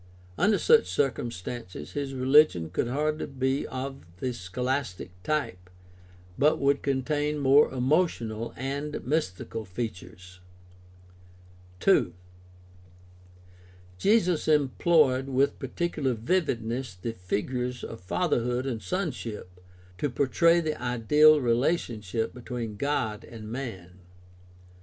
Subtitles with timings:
[0.35, 5.69] Under such cir cumstances his religion could hardly be of the scholastic type,
[6.39, 10.39] but would contain more emotional and mystical features.
[11.81, 12.15] 2.
[13.99, 19.61] Jesus employed with particular vividness the figures of fatherhood and sonship
[19.99, 23.99] to portray the ideal relationship between God and man.